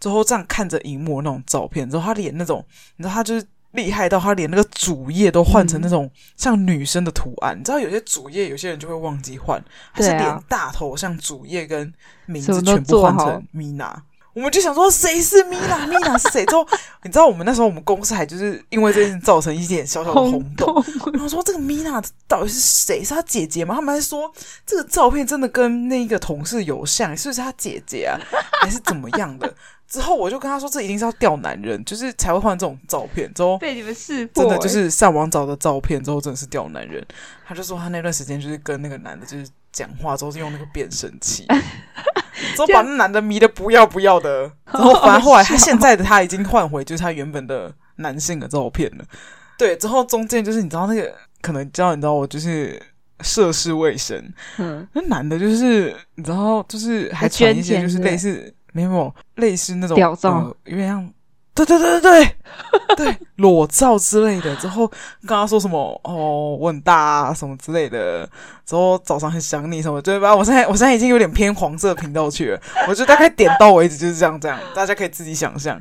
[0.00, 7.56] 之后这样看着荧幕那种照片，之后他脸那种，你知道他就是厉害到他连那个主页都换成那种像女生的图案。
[7.56, 11.92] 嗯、你知道有些主页有些人就会忘记换，还是连大头像主页跟
[12.26, 14.02] 名字全部换成米娜。
[14.32, 15.86] 我们就想说谁是米娜？
[15.88, 16.46] 米娜是谁？
[16.46, 16.64] 之后
[17.02, 20.72] 你知道我们那时候我们公司还就是因为这件事造成一点小小的轰动。
[21.12, 23.02] 然后说这个米娜到底是谁？
[23.02, 23.74] 是他姐姐吗？
[23.74, 24.32] 他们还说
[24.64, 28.20] 这个照片真的跟那个同事有像，是不是他姐姐啊？
[28.62, 29.52] 还是怎么样的？
[29.90, 33.28] 之后我就跟他说，这一定是要钓男人，就是才会换这种照片。
[33.34, 37.04] 之后被你们识破，真的就是上网找的照片，之后真的是钓男人。
[37.44, 41.44] 他就说他那段时间就是跟那个男的，就是讲话之后是用那个变声器。
[42.54, 49.04] 之后把那男的迷得不要不要的， 然后反正后来他现在的他已经换回就是他原本的男性的照片了。
[49.58, 52.80] 对，之后中间就是你知道那个可能知道你知道我就是
[53.20, 61.10] 涉世未深，嗯，那男的就是你知道就是还传一些就是类似没有类似那种屌照，有点像。
[61.52, 62.36] 对对对对
[62.96, 64.54] 对 对，裸照之类的。
[64.56, 64.86] 之后
[65.26, 68.26] 跟他说什么哦，我很大啊，什么之类的。
[68.64, 70.34] 之后早上很想你什么，对吧？
[70.34, 72.60] 我现在我现在已经有点偏黄色频道去了。
[72.88, 75.78] 我就大概点到为止，就是这样这样，大家可以自己想象。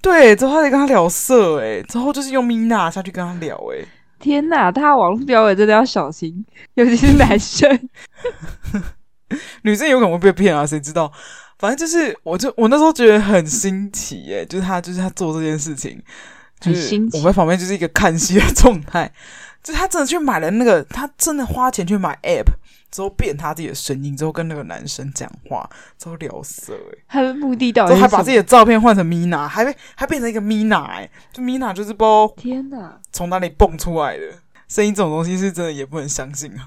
[0.00, 3.86] 对，之后他得跟他聊色，哎，之后就是用 Mina 下去跟他聊，哎，
[4.18, 7.88] 天哪，他网络标也真的要小心，尤其是男生，
[9.62, 11.12] 女生有可能会被骗啊，谁知道？
[11.58, 16.02] 反正就是，我就我那时候觉得很新奇耶， 就是他就是他做这件事情，
[16.60, 19.12] 就是我在旁边就是一个看戏的状态，
[19.62, 22.52] 就他真的去买了那个，他真的花钱去买 app
[22.90, 34.24] 之后变他自己的声音，之后跟那个男生讲话，之后聊色，哎，他的目的到底，还把自己的照片换成 Mina，还被还变成一个 Mina，哎，就 Mina 就是不知道天哪，从哪里蹦出来的。
[34.66, 36.66] 声音，这种东西是真的也不能相信啊。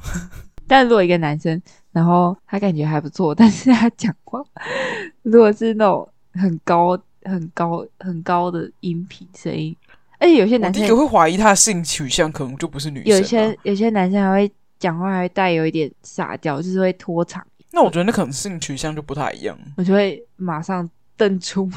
[0.68, 1.62] 但如果一个男生。
[1.94, 4.40] 然后他感觉还不错，但是他讲话
[5.24, 9.76] 如果是那种很高、很高、很高的音频声音，
[10.20, 13.18] 而且有些男生也会怀疑他的性取向可能就不是女生、啊。
[13.18, 17.44] 有些有些男生还会讲话还会带有一点撒娇，就是会拖长。
[17.72, 19.58] 那我觉得那可能性取向就不太一样。
[19.76, 21.68] 我就会马上瞪出。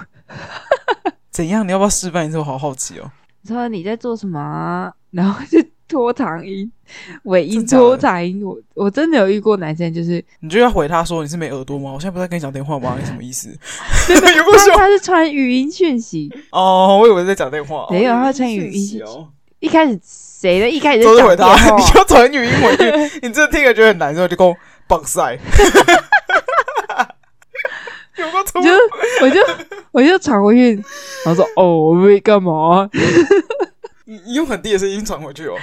[1.32, 1.66] 怎样？
[1.66, 2.36] 你要不要示范一次？
[2.36, 3.10] 我好好奇哦。
[3.40, 4.92] 你说你在做什么、啊？
[5.12, 5.58] 然后就。
[5.90, 6.70] 拖长音，
[7.24, 11.90] 尾音拖长音，我我真的有遇过男生，就是你就要回他说，你是没耳朵吗？
[11.92, 12.96] 我现在不在跟你讲电话吗？
[12.98, 13.48] 你什么意思？
[14.08, 19.26] 有没有他他是传语音讯息哦，我以为在讲电话，没有，他传语音讯息。
[19.58, 20.70] 一开始谁的？
[20.70, 25.38] 一开始都是回他， 你就传语音回去， 你这听了觉得很难受，就跟我棒塞。
[28.16, 28.70] 有个错，就
[29.22, 29.40] 我就
[29.92, 30.74] 我就传回去，
[31.24, 32.88] 然后说哦，我没干嘛。
[34.24, 35.54] 你用很低的声音传回去哦？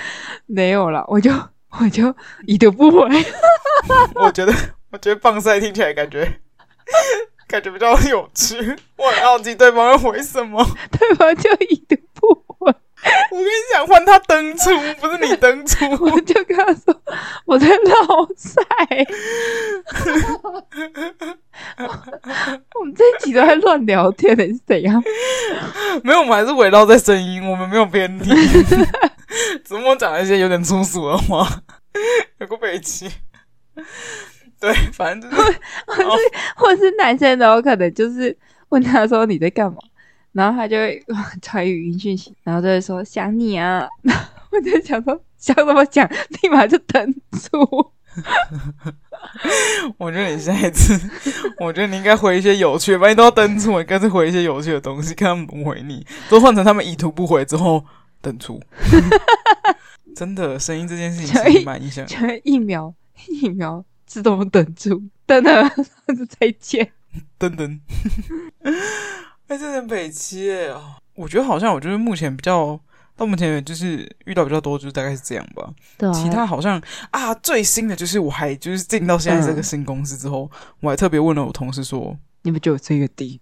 [0.46, 1.32] 没有了，我就
[1.80, 3.08] 我就已读不回。
[4.16, 4.54] 我觉得
[4.92, 6.40] 我觉得棒赛听起来感觉
[7.48, 8.56] 感觉比较有趣。
[8.98, 10.66] 我很好奇对方要回什么，
[10.98, 12.74] 对方就已读不回。
[13.32, 15.86] 我跟你讲，换他登出，不是你登出。
[16.06, 17.02] 我就跟他说
[17.46, 18.62] 我在捞赛。
[22.80, 25.04] 我们这一集都在乱聊天，是怎样？
[26.04, 28.30] 没有，我们还是围绕在声音，我们没有偏题。
[29.64, 31.48] 只是我讲了一些有点粗俗的话，
[32.40, 33.10] 有个北齐。
[34.60, 35.44] 对，反正就是，
[35.86, 36.24] 或是
[36.56, 38.36] 或是男生的，我可能就是
[38.70, 39.78] 问他说你在干嘛，
[40.38, 41.04] 然后他就会
[41.42, 43.88] 传语音讯息，然后就会说想你啊。
[44.52, 46.08] 我就想说想怎么讲，
[46.42, 47.60] 立马就等出。
[49.98, 50.94] 我觉得你下一次，
[51.60, 57.84] 我觉得你应该回一些有趣的，反正都要登出，你干脆回一些有趣的东西，看他们不回你，都换成他们已读不回之后
[58.22, 58.60] 登出。
[60.16, 62.94] 真的，声音这件事情是蛮影响，就一秒
[63.28, 65.70] 一秒自动等出，等等，
[66.40, 66.92] 再见，
[67.38, 67.80] 噔噔。
[69.48, 72.80] 哎，这很北七哎啊，我觉得好像，我觉得目前比较。
[73.20, 75.68] 到目前就是遇到比较多，就是大概是这样吧。
[75.98, 76.80] 对，其他好像
[77.10, 83.42] 啊，最新的就是我还就是进到现在这个新公司之后，嗯、我还特别问了我同事说：“你们觉得我这个低？”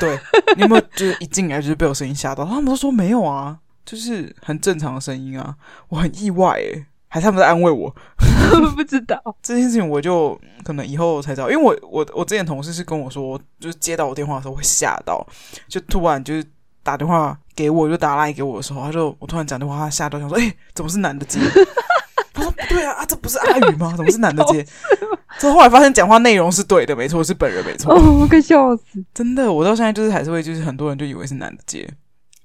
[0.00, 0.18] 对，
[0.56, 2.44] 你有没有就是一进来就是被我声音吓到？
[2.44, 5.54] 他们都说没有啊，就是很正常的声音啊。
[5.90, 7.94] 我很意外诶，还是他们在安慰我？
[8.76, 15.26] 不知道这件事情，我就可能以后才知道，因为我我我之前同事是跟我说，就是接到我电话的时候会吓到，
[15.68, 16.44] 就突然就是。
[16.80, 21.38] 打电话给我，就打来给我的时候，他就我突然讲电话，他吓到，想说：“哎、欸，怎么是男的接？”
[22.32, 23.92] 他说：“不对啊，啊，这不是阿宇吗？
[23.94, 24.64] 怎么是男的接？”
[25.38, 27.92] 之后后来发现讲话内容是对的，没错，是本人没错。
[27.92, 29.04] 哦，我快笑死！
[29.12, 31.86] 真的，我到现在就是还是会，就是很多人就以为是男的接。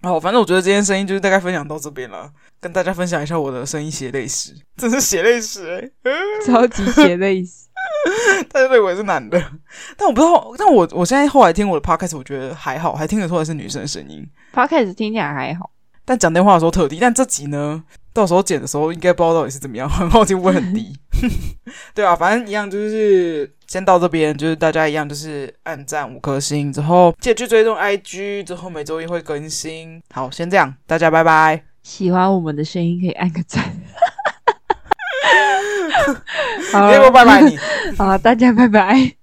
[0.03, 6.11] 哦，反正我觉得今天声音就是大概分享到这边了，跟大家分享一下我的声音血泪史， 真是血泪史哎、欸，
[6.45, 7.63] 超级血泪史。
[8.49, 9.41] 大家都以为是男的，
[9.97, 10.53] 但我不知道。
[10.57, 14.25] 但我我现在后来听我的 podcast，我觉得还好，还听得出来是女生的声音。
[14.53, 15.69] podcast 听起来还好，
[16.05, 16.97] 但讲电话的时候特低。
[16.99, 20.95] 但这集呢，到时候剪的时候应该不知道到底是怎么样，很好奇会不会很低。
[21.95, 30.01] 对啊，反正一样，就是先到这边，就是大家一样，就是按赞五颗星之后，记得去追踪 IG，之后每周一会更新。
[30.13, 31.63] 好，先这样，大家拜拜。
[31.81, 33.63] 喜欢我们的声音可以按个赞。
[36.71, 37.57] 好，拜拜你。
[37.97, 39.11] 好，大家拜拜。